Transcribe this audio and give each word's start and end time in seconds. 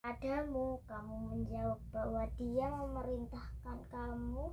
Padamu 0.00 0.80
kamu 0.88 1.28
menjawab 1.28 1.76
bahwa 1.92 2.24
dia 2.40 2.72
memerintahkan 2.72 3.84
kamu 3.92 4.48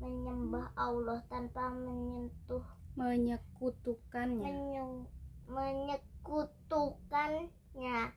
menyembah 0.00 0.72
Allah 0.72 1.20
tanpa 1.28 1.68
menyentuh. 1.68 2.64
Menyekutukannya. 2.96 4.40
Menyu- 4.40 5.04
menyekutukannya 5.52 8.16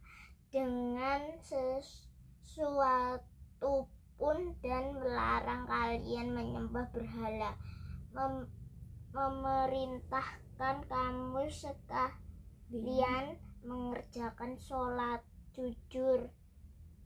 dengan 0.55 1.35
sesuatu 1.43 2.31
pun 4.15 4.55
dan 4.63 4.95
melarang 4.95 5.67
kalian 5.67 6.31
menyembah 6.31 6.87
berhala. 6.95 7.59
Mem- 8.15 8.47
memerintahkan 9.11 10.87
kamu 10.87 11.43
sekalian 11.51 13.35
mengerjakan 13.67 14.55
sholat 14.63 15.19
jujur 15.51 16.31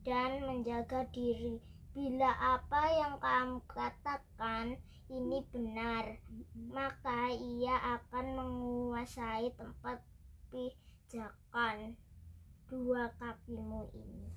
dan 0.08 0.40
menjaga 0.40 1.04
diri. 1.12 1.60
Bila 1.92 2.32
apa 2.56 2.82
yang 2.96 3.20
kamu 3.20 3.60
katakan 3.68 4.80
ini 5.12 5.44
benar 5.52 6.16
maka 6.72 7.28
ia 7.32 7.76
akan 8.00 8.26
menguasai 8.40 9.52
tempat 9.52 10.00
pijakan 10.48 11.92
dua 12.72 13.12
kakimu 13.20 13.92
ini. 13.92 14.28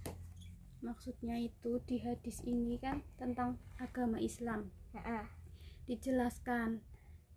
maksudnya 0.81 1.37
itu 1.37 1.77
di 1.85 2.01
hadis 2.01 2.41
ini 2.41 2.81
kan 2.81 3.05
tentang 3.13 3.61
agama 3.77 4.17
Islam. 4.17 4.73
Nah, 4.97 5.29
dijelaskan 5.85 6.81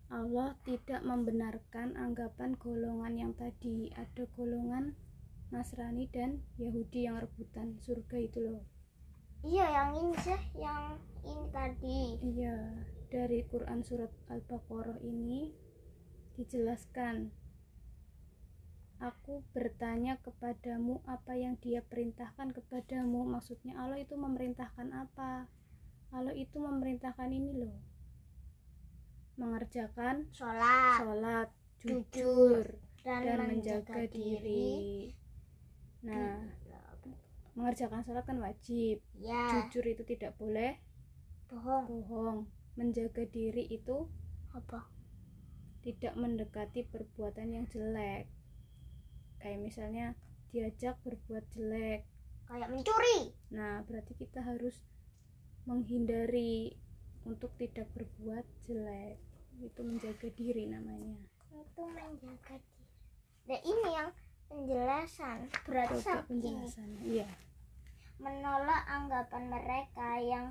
Allah 0.09 0.57
tidak 0.65 1.05
membenarkan 1.05 1.93
anggapan 1.93 2.57
golongan 2.57 3.15
yang 3.21 3.33
tadi. 3.37 3.93
Ada 3.93 4.25
golongan 4.33 4.97
Nasrani 5.55 6.11
dan 6.11 6.43
Yahudi 6.59 7.07
yang 7.07 7.23
rebutan 7.23 7.79
surga 7.79 8.19
itu 8.19 8.43
loh. 8.43 8.67
Iya 9.47 9.71
yang 9.71 9.91
ini 9.95 10.15
sih, 10.19 10.41
yang 10.59 10.99
ini 11.23 11.45
tadi. 11.55 12.01
iya 12.19 12.75
dari 13.15 13.47
Quran 13.47 13.87
surat 13.87 14.11
Al-Baqarah 14.27 14.99
ini 15.07 15.55
dijelaskan 16.35 17.31
Aku 19.03 19.45
bertanya 19.53 20.17
kepadamu 20.23 21.03
apa 21.05 21.37
yang 21.37 21.61
dia 21.61 21.85
perintahkan 21.85 22.55
kepadamu. 22.57 23.27
Maksudnya 23.27 23.77
Allah 23.77 24.01
itu 24.01 24.17
memerintahkan 24.17 24.89
apa? 24.95 25.51
Allah 26.15 26.33
itu 26.33 26.57
memerintahkan 26.57 27.29
ini 27.29 27.53
loh. 27.53 27.77
Mengerjakan 29.37 30.31
Sholat. 30.31 30.99
sholat 31.05 31.49
Jujur. 31.85 32.81
dan, 33.05 33.29
dan 33.29 33.39
menjaga, 33.45 33.93
menjaga 33.93 34.03
diri 34.09 35.13
nah 36.05 36.37
mengerjakan 37.55 38.03
sholat 38.03 38.27
kan 38.27 38.39
wajib. 38.43 38.99
Ya, 39.19 39.71
jujur 39.71 39.87
itu 39.87 40.03
tidak 40.03 40.35
boleh 40.37 40.79
bohong. 41.47 41.87
bohong. 41.87 42.39
Menjaga 42.75 43.23
diri 43.31 43.71
itu 43.71 44.11
Apa? 44.51 44.91
tidak 45.87 46.17
mendekati 46.19 46.83
perbuatan 46.89 47.55
yang 47.55 47.67
jelek. 47.71 48.27
Kayak 49.39 49.61
misalnya 49.63 50.07
diajak 50.51 50.99
berbuat 51.07 51.45
jelek. 51.55 52.09
Kayak 52.45 52.69
mencuri. 52.73 53.33
nah 53.53 53.81
berarti 53.87 54.13
kita 54.17 54.43
harus 54.45 54.77
menghindari 55.65 56.77
untuk 57.25 57.55
tidak 57.61 57.87
berbuat 57.95 58.45
jelek. 58.67 59.21
Itu 59.63 59.81
menjaga 59.87 60.29
diri 60.35 60.67
namanya. 60.67 61.21
Itu 61.53 61.83
menjaga 61.87 62.59
diri. 62.59 62.85
Nah, 63.45 63.61
ini 63.61 63.89
yang 63.93 64.11
penjelasan. 64.49 65.49
Berarti 65.67 66.01
ini 66.01 66.23
penjelasannya 66.29 67.01
iya 67.05 67.29
menolak 68.23 68.87
anggapan 68.87 69.51
mereka 69.51 70.09
yang 70.23 70.47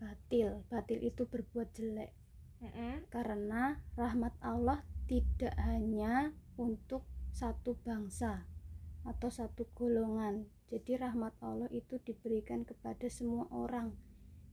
batil 0.00 0.64
batil 0.72 0.96
itu 1.02 1.28
berbuat 1.28 1.68
jelek 1.76 2.14
Mm-mm. 2.64 3.04
karena 3.12 3.76
rahmat 3.98 4.32
Allah 4.40 4.80
tidak 5.04 5.52
hanya 5.58 6.30
untuk 6.56 7.04
satu 7.34 7.76
bangsa 7.82 8.46
atau 9.02 9.32
satu 9.32 9.66
golongan. 9.74 10.46
Jadi 10.70 11.02
rahmat 11.02 11.34
Allah 11.42 11.66
itu 11.74 11.98
diberikan 11.98 12.62
kepada 12.62 13.10
semua 13.10 13.48
orang 13.50 13.96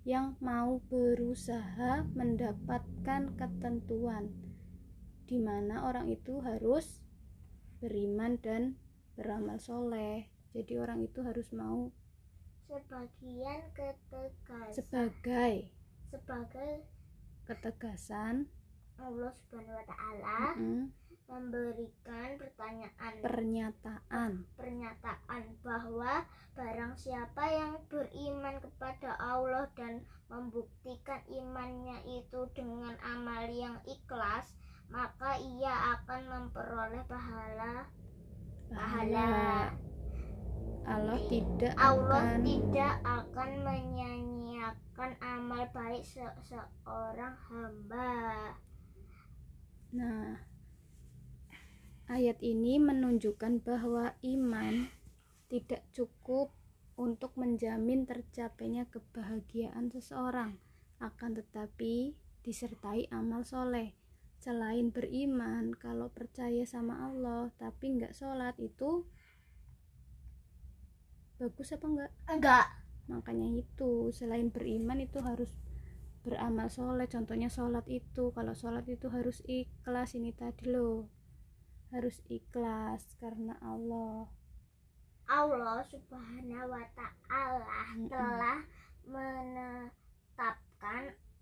yang 0.07 0.40
mau 0.40 0.81
berusaha 0.88 2.07
mendapatkan 2.16 3.38
ketentuan 3.38 4.34
di 5.28 5.38
mana 5.38 5.84
orang 5.85 6.09
itu 6.09 6.40
harus 6.41 7.03
beriman 7.84 8.40
dan 8.40 8.79
beramal 9.17 9.57
soleh. 9.57 10.29
Jadi 10.53 10.78
orang 10.78 11.01
itu 11.01 11.25
harus 11.25 11.50
mau 11.51 11.89
sebagian 12.69 13.66
ketegasan. 13.73 14.69
sebagai 14.72 15.73
sebagai 16.13 16.85
ketegasan. 17.50 18.45
Allah 18.97 19.29
Subhanahu 19.29 19.78
wa 19.78 19.85
taala 19.85 20.41
mm, 20.57 20.85
memberikan 21.29 22.29
pertanyaan. 22.41 23.13
Pernyataan. 23.22 24.31
Pernyataan 24.57 25.44
bahwa 25.61 26.25
barang 26.57 26.94
siapa 26.97 27.45
yang 27.53 27.78
beriman 27.94 28.57
kepada 28.57 29.13
Allah 29.22 29.69
dan 29.78 30.01
membuktikan 30.34 31.22
imannya 31.29 32.01
itu 32.09 32.49
dengan 32.57 32.97
amal 33.05 33.45
yang 33.53 33.78
ikhlas 33.85 34.57
maka 34.88 35.35
ia 35.35 35.99
akan 35.99 36.22
memperoleh 36.31 37.03
pahala 37.11 37.36
pahala 38.72 39.72
Allah 40.88 41.19
tidak 41.28 41.75
Allah 41.75 42.39
akan 42.39 42.44
tidak 42.47 42.95
akan 43.03 43.50
menyanyiakan 43.63 45.11
amal 45.19 45.63
baik 45.75 46.03
seseorang 46.07 47.35
hamba 47.51 48.55
Nah, 49.95 50.44
ayat 52.11 52.44
ini 52.44 52.75
menunjukkan 52.75 53.63
bahwa 53.63 54.19
iman 54.19 54.91
tidak 55.47 55.88
cukup 55.95 56.51
untuk 56.99 57.31
menjamin 57.39 58.03
tercapainya 58.03 58.84
kebahagiaan 58.91 59.88
seseorang, 59.88 60.59
akan 60.99 61.39
tetapi 61.39 62.19
disertai 62.44 63.07
amal 63.16 63.47
soleh. 63.47 63.95
Selain 64.37 64.93
beriman, 64.93 65.73
kalau 65.75 66.13
percaya 66.13 66.63
sama 66.63 67.09
Allah 67.09 67.49
tapi 67.57 67.97
nggak 67.97 68.13
sholat 68.13 68.53
itu 68.61 69.05
bagus 71.37 71.73
apa 71.73 71.85
enggak? 71.85 72.11
enggak. 72.29 72.67
Makanya 73.07 73.49
itu 73.61 74.11
selain 74.13 74.49
beriman 74.49 74.99
itu 75.01 75.21
harus 75.21 75.53
beramal 76.25 76.67
soleh 76.67 77.07
contohnya 77.07 77.47
sholat 77.47 77.87
itu 77.87 78.35
kalau 78.35 78.53
sholat 78.53 78.85
itu 78.89 79.07
harus 79.09 79.41
ikhlas. 79.47 80.13
Ini 80.17 80.33
tadi 80.35 80.69
loh 80.69 81.09
harus 81.91 82.19
ikhlas 82.27 83.15
karena 83.21 83.55
Allah. 83.63 84.27
Allah 85.27 85.83
Subhanahu 85.87 86.71
wa 86.71 86.85
taala 86.95 87.83
telah 88.07 88.63
menetapkan 89.07 89.97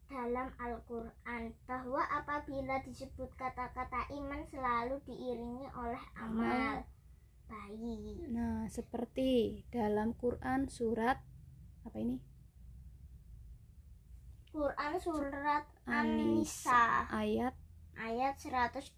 dalam 0.05 0.53
Al-Qur'an 0.61 1.53
bahwa 1.65 2.01
apabila 2.13 2.81
disebut 2.85 3.29
kata-kata 3.33 4.09
iman 4.13 4.41
selalu 4.47 5.01
diiringi 5.05 5.67
oleh 5.73 6.03
amal. 6.17 6.85
Baik. 7.45 8.25
nah 8.33 8.65
seperti 8.65 9.61
dalam 9.69 10.17
Quran 10.17 10.65
surat 10.65 11.21
apa 11.85 11.97
ini? 12.01 12.17
Quran 14.49 14.93
surat 14.97 15.69
An-Nisa 15.85 17.05
An-Nisa. 17.05 17.11
ayat? 17.13 17.53
Ayat 17.95 18.35
124 18.41 18.97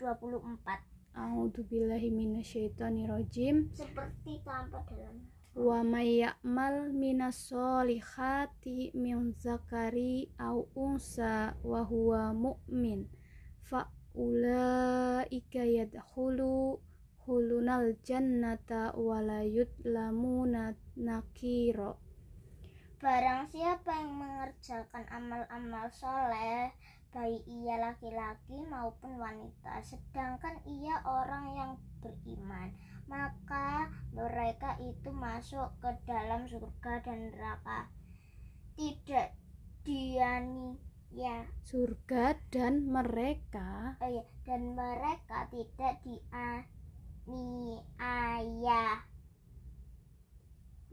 A'udzubillahi 1.18 2.13
minasyaitonirrajim 2.13 3.74
seperti 3.74 4.39
tanpa 4.45 4.85
dalam 4.85 5.36
wa 5.57 5.81
may 5.81 6.22
ya'mal 6.22 6.94
minas 6.94 7.50
solihati 7.50 8.94
min 8.94 9.33
zakari 9.42 10.30
au 10.38 10.69
unsa 10.77 11.57
wa 11.65 11.81
huwa 11.81 12.30
mu'min 12.30 13.09
fa 13.65 13.89
ulaika 14.13 15.65
yadkhulu 15.65 16.77
khulunal 17.25 17.98
jannata 18.06 18.94
wa 18.94 19.18
la 19.18 19.42
yudlamuna 19.42 20.77
nakira. 20.94 21.98
Barang 23.01 23.50
siapa 23.50 23.94
yang 23.98 24.13
mengerjakan 24.13 25.06
amal-amal 25.10 25.89
soleh 25.89 26.69
Baik 27.17 27.49
ia 27.49 27.81
laki-laki 27.81 28.61
maupun 28.69 29.17
wanita 29.17 29.81
Sedangkan 29.81 30.61
ia 30.69 31.01
orang 31.01 31.49
yang 31.57 31.71
beriman. 31.97 32.77
Maka 33.09 33.89
mereka 34.13 34.77
itu 34.77 35.09
masuk 35.09 35.73
ke 35.81 35.97
dalam 36.05 36.45
surga 36.45 37.01
dan 37.01 37.33
neraka. 37.33 37.89
Tidak 38.77 39.33
diani 39.81 40.77
ya 41.09 41.47
surga 41.65 42.37
dan 42.53 42.85
mereka. 42.85 43.97
Oh 43.97 44.09
iya, 44.13 44.21
dan 44.45 44.77
mereka 44.77 45.49
tidak 45.49 46.05
dianiaya. 47.25 48.85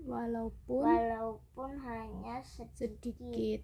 Walaupun 0.00 0.88
walaupun 0.88 1.70
hanya 1.84 2.40
sedikit, 2.48 3.12
sedikit. 3.12 3.60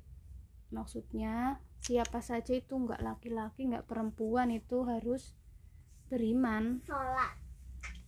Maksudnya 0.68 1.64
siapa 1.81 2.21
saja 2.21 2.53
itu 2.53 2.77
nggak 2.77 3.00
laki-laki 3.00 3.65
nggak 3.65 3.88
perempuan 3.88 4.53
itu 4.53 4.85
harus 4.85 5.32
beriman. 6.12 6.85
Sholat. 6.85 7.35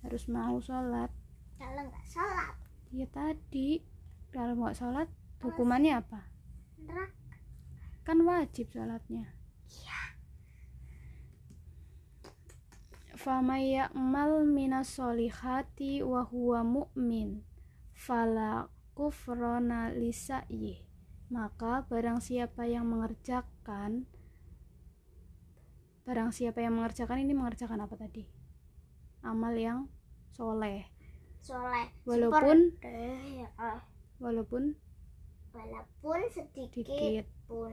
Harus 0.04 0.24
mau 0.28 0.60
sholat. 0.60 1.08
Kalau 1.56 1.82
nggak 1.88 2.06
sholat. 2.06 2.54
Ya 2.92 3.08
tadi 3.08 3.80
kalau 4.28 4.60
nggak 4.60 4.76
sholat 4.76 5.08
hukumannya 5.40 6.04
apa? 6.04 6.28
Neraka. 6.84 7.36
Kan 8.04 8.20
wajib 8.28 8.68
sholatnya. 8.68 9.32
Famay 13.22 13.78
ya'mal 13.78 14.42
minas 14.42 14.98
solihati 14.98 16.02
wa 16.02 16.26
huwa 16.26 16.66
mu'min. 16.66 17.46
Fala 17.94 18.66
kufrona 18.98 19.94
lisa'yih 19.94 20.91
maka 21.32 21.88
barang 21.88 22.20
siapa 22.20 22.68
yang 22.68 22.84
mengerjakan 22.84 24.04
barang 26.02 26.28
siapa 26.28 26.60
yang 26.60 26.76
mengerjakan 26.76 27.22
ini 27.22 27.32
mengerjakan 27.32 27.80
apa 27.80 27.94
tadi? 27.96 28.26
Amal 29.22 29.54
yang 29.54 29.86
soleh. 30.28 30.90
Soleh. 31.40 31.88
Walaupun- 32.04 32.74
walaupun 34.18 34.62
walaupun 35.52 36.20
sedikit, 36.28 36.84
sedikit. 36.84 37.26
pun. 37.46 37.72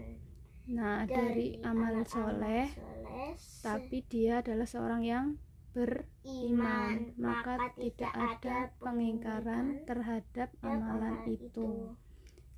Nah 0.69 1.03
dari, 1.03 1.57
amal 1.61 2.05
soleh 2.05 2.69
soleh 2.69 3.33
se- 3.35 3.65
tapi 3.65 4.05
dia 4.05 4.39
adalah 4.39 4.69
seorang 4.69 5.01
yang 5.01 5.25
beriman 5.69 7.13
maka 7.17 7.73
tidak 7.75 8.13
ada 8.13 8.71
pengingkaran 8.77 9.83
terhadap 9.83 10.49
amalan 10.61 11.25
itu. 11.25 11.93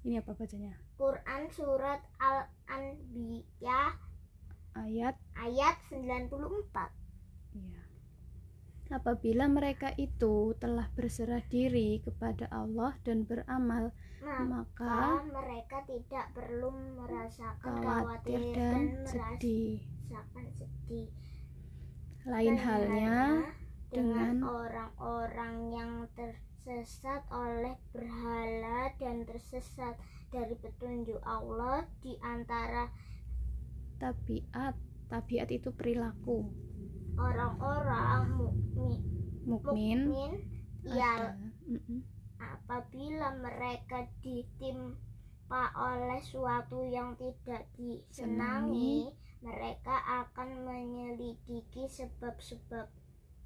Ini 0.01 0.19
apa 0.19 0.33
bacanya 0.33 0.75
Quran 1.01 1.49
surat 1.49 1.97
Al-Anbiya 2.21 3.97
ayat. 4.77 5.17
ayat 5.33 5.75
94 5.89 6.29
ya 7.57 7.81
apabila 8.93 9.49
mereka 9.49 9.97
itu 9.97 10.53
telah 10.61 10.85
berserah 10.93 11.41
diri 11.49 12.05
kepada 12.05 12.45
Allah 12.53 12.93
dan 13.01 13.25
beramal 13.25 13.89
maka 14.21 14.45
maka 14.45 15.25
mereka 15.25 15.81
tidak 15.89 16.29
perlu 16.37 16.69
merasakan 16.69 17.81
khawatir 17.81 18.37
khawatir 18.37 18.41
dan 18.53 19.01
merasakan 19.01 19.33
sedih. 19.41 19.81
Sedih 20.61 21.09
lain 22.29 22.53
Dan 22.53 22.61
halnya 22.61 23.17
dengan 23.41 23.60
dengan- 23.91 24.39
orang-orang 24.39 25.55
yang 25.75 25.93
tersesat 26.15 27.27
oleh 27.27 27.75
berhala 27.91 28.95
dan 28.95 29.27
tersesat 29.27 29.99
dari 30.31 30.55
petunjuk 30.55 31.19
Allah 31.27 31.83
di 31.99 32.15
antara 32.23 32.87
tabiat 33.99 34.79
tabiat 35.11 35.51
itu 35.51 35.69
perilaku. 35.75 36.47
orang-orang 37.19 38.39
mukmin 38.39 38.97
mukmin 39.43 40.01
ya 40.87 41.35
apabila 42.39 43.35
mereka 43.37 44.07
ditimpa 44.23 45.63
oleh 45.75 46.17
suatu 46.23 46.87
yang 46.87 47.19
tidak 47.19 47.67
disenangi 47.75 49.11
mereka 49.43 49.97
akan 50.23 50.65
menyelidiki 50.65 51.89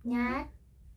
sebab-sebabnya 0.05 0.53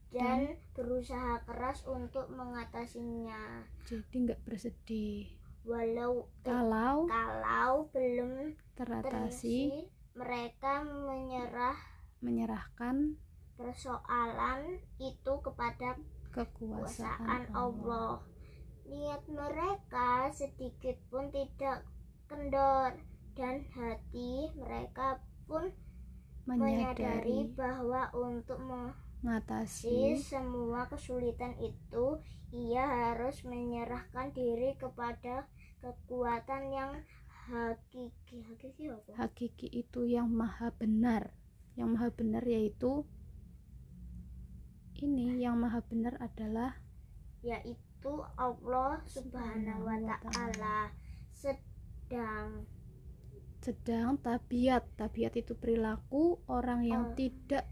dan 0.09 0.57
berusaha 0.77 1.41
keras 1.45 1.85
untuk 1.89 2.29
mengatasinya. 2.33 3.65
Jadi 3.89 4.29
nggak 4.29 4.41
bersedih. 4.45 5.33
Walau 5.69 6.29
eh, 6.45 6.49
kalau 6.49 7.05
kalau 7.09 7.73
belum 7.93 8.57
teratasi 8.73 9.05
terisi 9.05 9.61
mereka 10.17 10.81
menyerah 10.81 11.77
menyerahkan 12.25 13.21
persoalan 13.61 14.81
itu 14.97 15.33
kepada 15.45 16.01
kekuasaan 16.33 16.33
kekuasaan 16.33 17.43
Allah. 17.53 18.25
Niat 18.89 19.29
mereka 19.29 20.33
sedikit 20.33 20.97
pun 21.13 21.29
tidak 21.29 21.85
kendor 22.33 22.97
dan 23.37 23.61
hati 23.77 24.49
mereka 24.57 25.21
pun 25.45 25.69
menyadari 26.49 27.45
bahwa 27.53 28.09
untuk 28.17 28.57
mengatasi 28.65 29.09
mengatasi 29.19 30.15
semua 30.17 30.87
kesulitan 30.87 31.53
itu 31.61 32.23
ia 32.55 32.87
harus 32.87 33.45
menyerahkan 33.45 34.33
diri 34.33 34.73
kepada 34.81 35.45
kekuatan 35.85 36.73
yang 36.73 36.91
hakiki. 37.51 38.41
Hakiki 38.47 38.85
apa? 38.89 39.11
hakiki 39.19 39.69
itu 39.69 40.09
yang 40.09 40.31
maha 40.31 40.73
benar. 40.73 41.35
Yang 41.77 41.89
maha 41.93 42.09
benar 42.15 42.45
yaitu 42.47 43.05
ini 44.99 45.39
yang 45.39 45.59
maha 45.61 45.83
benar 45.87 46.19
adalah 46.19 46.79
yaitu 47.43 48.13
Allah 48.39 49.03
Subhanahu 49.07 49.87
wa 49.87 49.99
taala. 50.25 50.95
Sedang 51.35 52.67
sedang 53.59 54.19
tabiat 54.23 54.87
tabiat 54.95 55.35
itu 55.35 55.53
perilaku 55.59 56.39
orang 56.47 56.87
yang 56.87 57.05
Oh. 57.11 57.15
tidak 57.19 57.67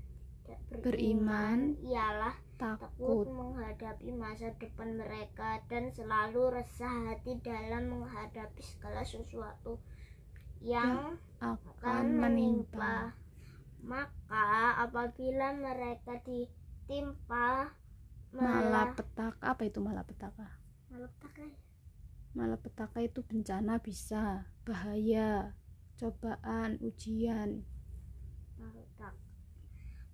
tidak 0.47 0.83
Beriman. 0.83 1.75
ialah 1.83 2.35
takut 2.59 2.91
takut 2.97 3.27
menghadapi 3.31 4.11
masa 4.15 4.51
depan 4.57 4.99
mereka 4.99 5.63
dan 5.71 5.91
selalu 5.95 6.59
resah 6.59 7.11
hati 7.11 7.39
dalam 7.43 7.91
menghadapi 7.93 8.63
segala 8.63 9.03
sesuatu 9.03 9.79
yang 10.63 11.19
akan 11.39 11.59
akan 11.59 12.05
menimpa 12.17 13.13
menimpa. 13.13 13.25
Maka 13.87 14.83
apabila 14.83 15.55
mereka 15.55 16.19
ditimpa 16.27 17.71
malapetaka 18.35 19.39
apa 19.41 19.63
itu 19.65 19.79
malapetaka 19.81 20.47
malapetaka 20.91 21.45
malapetaka 22.37 22.99
itu 23.01 23.21
bencana 23.25 23.81
bisa 23.81 24.45
bahaya 24.67 25.57
cobaan 25.97 26.79
ujian 26.85 27.65
malapetaka. 28.57 29.25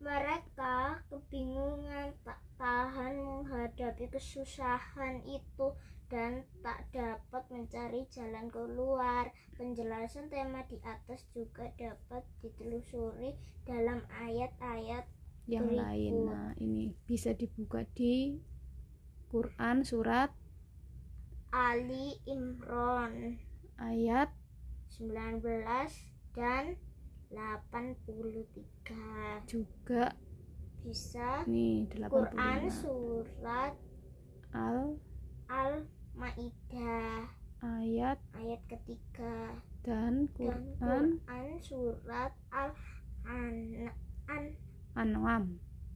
Mereka 0.02 1.06
kebingungan 1.06 2.10
tak 2.26 2.42
tahan 2.58 3.22
menghadapi 3.22 4.10
kesusahan 4.10 5.22
itu 5.22 5.78
dan 6.10 6.42
tak 6.58 6.90
dapat 6.90 7.46
mencari 7.54 8.02
jalan 8.10 8.50
keluar. 8.50 9.30
Penjelasan 9.54 10.26
tema 10.26 10.66
di 10.66 10.82
atas 10.82 11.22
juga 11.30 11.70
dapat 11.78 12.26
ditelusuri 12.42 13.38
dalam 13.62 14.02
ayat-ayat 14.10 15.06
yang 15.50 15.66
Berikut. 15.70 15.82
lain 15.82 16.14
nah 16.30 16.50
ini 16.58 16.94
bisa 17.06 17.34
dibuka 17.34 17.82
di 17.98 18.38
Quran 19.26 19.82
surat 19.82 20.30
Ali 21.50 22.14
Imran 22.30 23.42
ayat 23.74 24.30
19 24.98 25.40
dan 26.36 26.76
83 27.32 29.48
juga. 29.48 30.12
Bisa 30.82 31.46
nih 31.48 31.86
Quran 32.10 32.68
85 32.68 32.82
surat 32.82 33.72
al. 34.52 34.98
Al-Maidah. 35.52 37.28
Ayat. 37.62 38.18
Ayat 38.34 38.60
ketiga. 38.68 39.62
Dan 39.84 40.28
dan 40.34 40.62
Quran. 40.80 41.20
Quran 41.24 41.48
surat 41.60 42.32
Al-An 42.50 43.56
An 44.28 44.44
An'am. 44.96 45.44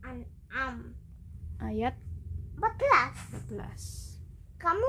An'am. 0.05 0.77
Ayat 1.57 1.97
14 2.57 3.53
14 3.53 4.17
kamu 4.57 4.89